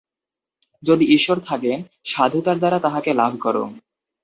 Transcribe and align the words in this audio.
যদি 0.83 1.05
ঈশ্বর 1.13 1.37
থাকেন, 1.39 1.77
সাধুতার 2.05 2.57
দ্বারা 2.57 2.77
তাঁহাকে 2.79 3.11
লাভ 3.13 3.33
কর। 3.39 3.55